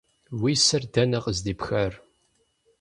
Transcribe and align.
Уи 0.41 0.53
сэр 0.65 0.83
дэнэ 0.93 1.19
къыздипхар? 1.23 1.93